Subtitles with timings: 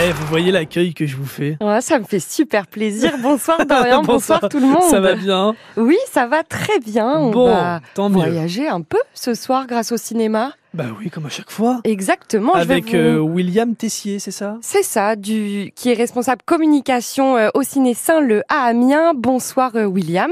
[0.00, 3.14] Eh, vous voyez l'accueil que je vous fais Ouais, ça me fait super plaisir.
[3.20, 4.82] Bonsoir Dorian, bonsoir, tout le monde.
[4.88, 5.56] Ça va bien?
[5.76, 7.08] Oui, ça va très bien.
[7.18, 8.14] On Bon, va tant mieux.
[8.16, 10.52] voyager un peu ce soir grâce au cinéma.
[10.72, 11.80] Bah oui, comme à chaque fois.
[11.82, 12.52] Exactement.
[12.54, 14.56] je vais Avec vous- euh, William Tessier, c'est ça?
[14.60, 19.14] C'est ça, du qui est responsable communication euh, au ciné Saint-Leu à Amiens.
[19.16, 20.30] Bonsoir euh, William.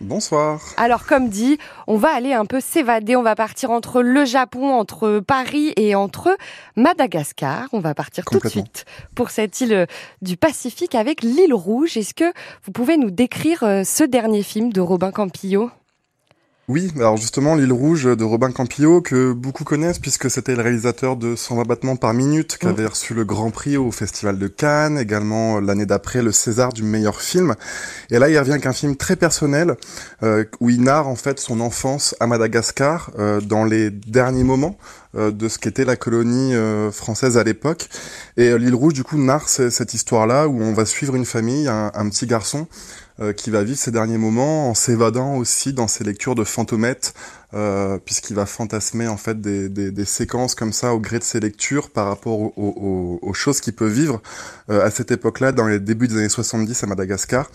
[0.00, 0.60] Bonsoir.
[0.76, 1.58] Alors comme dit,
[1.88, 5.96] on va aller un peu s'évader, on va partir entre le Japon, entre Paris et
[5.96, 6.36] entre
[6.76, 7.68] Madagascar.
[7.72, 8.84] On va partir tout de suite
[9.16, 9.86] pour cette île euh,
[10.22, 11.96] du Pacifique avec l'île Rouge.
[11.96, 12.32] Est-ce que
[12.64, 15.70] vous pouvez nous décrire euh, ce dernier film de Robin Campillo?
[16.68, 21.16] Oui, alors justement, L'île rouge de Robin Campillo, que beaucoup connaissent puisque c'était le réalisateur
[21.16, 22.70] de 120 battements par minute, qui Mm.
[22.70, 26.82] avait reçu le Grand Prix au Festival de Cannes, également l'année d'après le César du
[26.82, 27.54] meilleur film.
[28.10, 29.76] Et là, il revient qu'un film très personnel,
[30.22, 34.76] euh, où il narre en fait son enfance à Madagascar, euh, dans les derniers moments
[35.16, 36.52] euh, de ce qu'était la colonie
[36.92, 37.88] française à l'époque.
[38.36, 41.66] Et L'île rouge, du coup, narre ce- cette histoire-là, où on va suivre une famille,
[41.66, 42.66] un, un petit garçon,
[43.20, 47.12] euh, qui va vivre ces derniers moments en s'évadant aussi dans ses lectures de fantomètres,
[47.54, 51.40] euh, puisqu'il va fantasmer en fait des, des, séquences comme ça au gré de ses
[51.40, 54.20] lectures par rapport au- au- au- aux choses qu'il peut vivre
[54.70, 57.50] euh, à cette époque-là, dans les débuts des années 70 à Madagascar.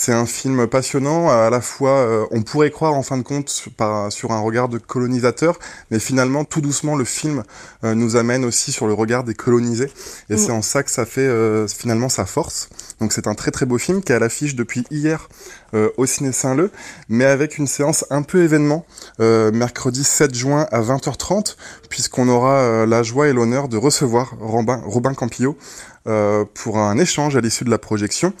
[0.00, 3.48] C'est un film passionnant, à la fois, euh, on pourrait croire en fin de compte
[3.48, 5.58] sur, par- sur un regard de colonisateur,
[5.90, 7.42] mais finalement, tout doucement, le film
[7.82, 9.90] euh, nous amène aussi sur le regard des colonisés,
[10.30, 10.38] et Mm.
[10.38, 12.68] c'est en ça que ça fait euh, finalement sa force.
[13.00, 15.28] Donc c'est un très très beau film qui est à l'affiche depuis hier
[15.74, 16.70] euh, au Ciné Saint-Leu,
[17.08, 18.86] mais avec une séance un peu événement,
[19.20, 21.56] euh, mercredi 7 juin à 20h30,
[21.90, 25.58] puisqu'on aura euh, la joie et l'honneur de recevoir Robin, Robin Campillo
[26.08, 28.32] euh, pour un échange à l'issue de la projection.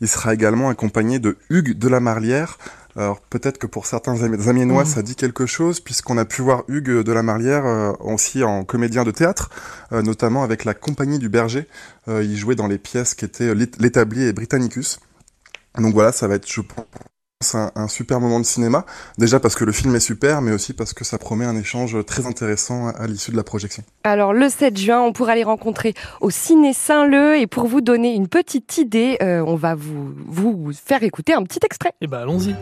[0.00, 2.58] Il sera également accompagné de Hugues de la Marlière.
[2.96, 4.88] Alors peut-être que pour certains Ami- Amiénois Mhm.
[4.88, 8.64] ça dit quelque chose puisqu'on a pu voir Hugues de la Marlière euh, aussi en
[8.64, 9.50] comédien de théâtre,
[9.92, 11.66] euh, notamment avec la Compagnie du Berger.
[12.08, 15.00] Euh, il jouait dans les pièces qui étaient L'Ét- l'établi et Britannicus.
[15.76, 16.84] Donc voilà, ça va être je pense
[17.54, 18.86] un, un super moment de cinéma.
[19.18, 21.96] Déjà parce que le film est super, mais aussi parce que ça promet un échange
[22.06, 23.82] très intéressant à, à l'issue de la projection.
[24.04, 28.14] Alors le 7 juin, on pourra les rencontrer au Ciné Saint-Leu et pour vous donner
[28.14, 31.92] une petite idée, euh, on va vous, vous faire écouter un petit extrait.
[32.00, 32.54] Eh bah allons-y.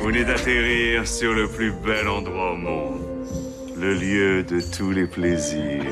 [0.00, 3.00] Vous venez d'atterrir sur le plus bel endroit au monde.
[3.78, 5.84] Le lieu de tous les plaisirs.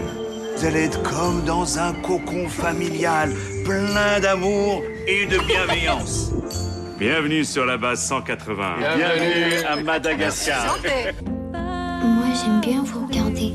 [0.56, 3.30] Vous allez être comme dans un cocon familial,
[3.64, 6.30] plein d'amour et de bienveillance.
[6.98, 8.76] Bienvenue sur la base 180.
[8.96, 10.78] Bienvenue à Madagascar.
[12.02, 13.54] Moi, j'aime bien vous regarder.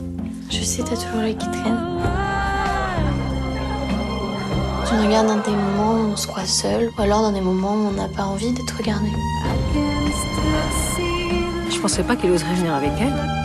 [0.50, 2.02] Je sais, t'as toujours les qui traînent.
[4.88, 7.42] Tu me regardes dans des moments où on se croit seul, ou alors dans des
[7.42, 9.10] moments où on n'a pas envie d'être regardé.
[11.70, 13.44] Je pensais pas qu'il oserait venir avec elle.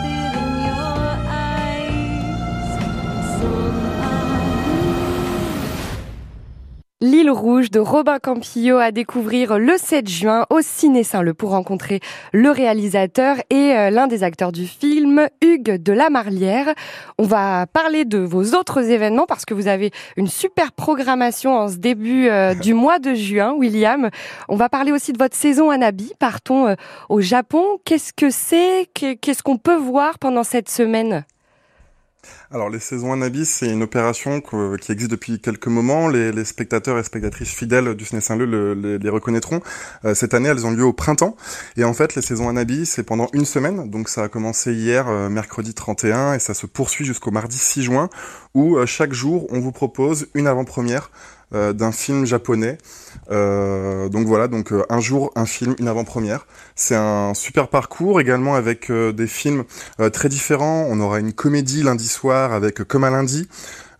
[7.01, 12.01] L'île rouge de Robin Campillo à découvrir le 7 juin au Ciné Saint-Leu pour rencontrer
[12.33, 16.73] le réalisateur et euh, l'un des acteurs du film, Hugues de la Marlière.
[17.17, 21.69] On va parler de vos autres événements parce que vous avez une super programmation en
[21.69, 24.09] ce début euh, du mois de juin, William.
[24.49, 26.11] On va parler aussi de votre saison Anabi.
[26.19, 26.75] Partons euh,
[27.07, 27.63] au Japon.
[27.85, 28.89] Qu'est-ce que c'est?
[28.93, 31.23] Que- Qu'est-ce qu'on peut voir pendant cette semaine?
[32.51, 36.07] Alors, les saisons Anabi, c'est une opération qui existe depuis quelques moments.
[36.07, 39.61] Les, spectateurs et spectatrices fidèles du Ciné Saint-Leu le- les, reconnaîtront.
[40.03, 41.35] Euh, cette année, elles ont lieu au printemps.
[41.77, 43.91] Et en fait, les saisons Anabi, c'est pendant une semaine.
[43.91, 47.83] Donc, ça a commencé hier, euh, mercredi 31, et ça se poursuit jusqu'au mardi 6
[47.83, 48.09] juin,
[48.55, 51.11] où euh, chaque jour, on vous propose une avant-première
[51.51, 52.77] d'un film japonais.
[53.27, 56.45] Donc voilà, donc un jour, un film, une avant-première.
[56.75, 59.63] C'est un super parcours également avec des films
[60.13, 60.85] très différents.
[60.87, 63.47] On aura une comédie lundi soir avec Comme un lundi,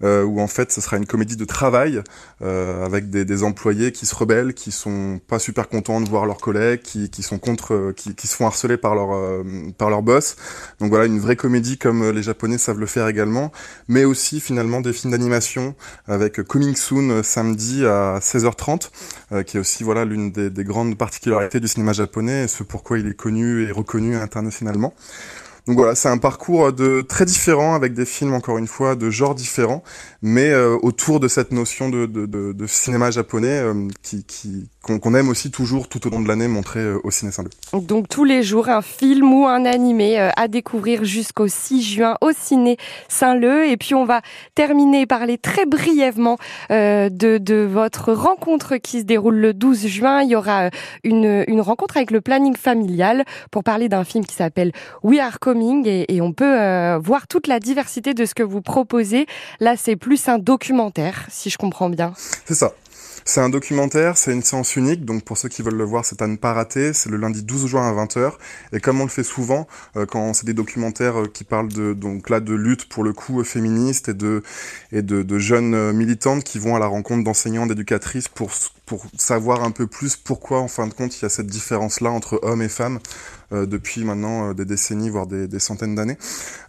[0.04, 2.02] euh, où en fait ce sera une comédie de travail
[2.42, 6.38] euh, avec des, employés qui se rebellent, qui sont pas super contents de voir leurs
[6.38, 9.44] collègues, qui, sont contre, qui, se font harceler par leur euh,
[9.78, 10.36] par leur boss.
[10.80, 13.52] Donc voilà, une vraie comédie comme les Japonais savent le faire également,
[13.88, 15.76] mais aussi finalement des films d'animation
[16.08, 18.90] avec Coming Soon samedi à 16h30,
[19.32, 22.64] euh, qui est aussi voilà l'une des, des grandes particularités du cinéma japonais, et ce
[22.64, 24.94] pourquoi il est connu et reconnu internationalement.
[25.70, 29.12] Donc voilà, c'est un parcours de très différent avec des films encore une fois de
[29.12, 29.84] genres différents,
[30.24, 35.52] mais euh, autour de cette notion de cinéma japonais euh, qui, qui, qu'on aime aussi
[35.52, 37.50] toujours tout au long de l'année montrer euh, au Ciné Saint-Leu.
[37.74, 42.18] Donc tous les jours, un film ou un animé euh, à découvrir jusqu'au 6 juin
[42.22, 42.78] au Ciné
[43.10, 43.68] Saint-Leu.
[43.68, 44.22] Et puis on va
[44.56, 46.38] terminer, parler très brièvement
[46.72, 50.22] euh, de, de votre rencontre qui se déroule le 12 juin.
[50.22, 50.70] Il y aura
[51.04, 54.72] une, une rencontre avec le planning familial pour parler d'un film qui s'appelle
[55.04, 58.62] We Are Coming et, et on peut voir toute la diversité de ce que vous
[58.62, 59.28] proposez.
[59.60, 62.14] Là, c'est plus un documentaire, si je comprends bien.
[62.46, 62.74] C'est ça.
[63.26, 66.22] C'est un documentaire, c'est une séance unique, donc pour ceux qui veulent le voir, c'est
[66.22, 66.94] à ne pas rater.
[66.94, 68.34] C'est le lundi 12 juin à 20h.
[68.74, 69.68] Et comme on le fait souvent,
[69.98, 73.14] euh, quand c'est des documentaires euh, qui parlent de, donc là, de lutte pour le
[73.14, 74.44] coup euh, féministe et de,
[74.92, 78.52] et de, jeunes militantes qui vont à la rencontre d'enseignants, d'éducatrices pour,
[78.86, 82.12] pour savoir un peu plus pourquoi, en fin de compte, il y a cette différence-là
[82.12, 83.00] entre hommes et femmes.
[83.52, 86.20] Euh, depuis maintenant euh, des décennies, voire des, des centaines d'années.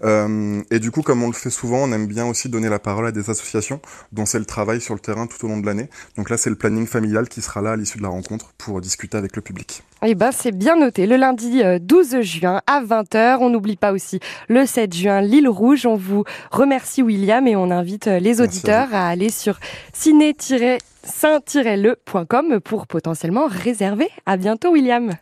[0.03, 2.79] Euh, et du coup, comme on le fait souvent, on aime bien aussi donner la
[2.79, 3.83] parole à des associations
[4.13, 5.91] dont c'est le travail sur le terrain tout au long de l'année.
[6.17, 8.81] Donc là, c'est le planning familial qui sera là à l'issue de la rencontre pour
[8.81, 9.83] discuter avec le public.
[10.03, 11.07] Eh ben, c'est bien noté.
[11.07, 13.37] Le lundi 12 juin à 20h.
[13.41, 14.19] On n'oublie pas aussi
[14.49, 15.85] le 7 juin, l'île Rouge.
[15.85, 19.61] On vous remercie, William, et on invite les auditeurs à, à, aller sur
[19.93, 24.09] ciné-saint-le.com pour potentiellement réserver.
[24.25, 25.13] À bientôt, William.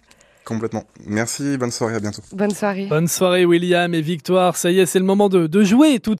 [0.48, 0.84] Complètement.
[1.06, 2.22] Merci, bonne soirée, à bientôt.
[2.32, 2.86] Bonne soirée.
[2.86, 4.56] Bonne soirée William et Victoire.
[4.56, 6.16] Ça y est, c'est le moment de, de jouer tout